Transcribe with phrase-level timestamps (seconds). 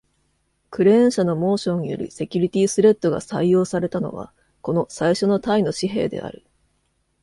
[0.71, 6.43] クレーン社のモーションによるセキュリティスレッドが採用されたのは、この最初のタイの紙幣である。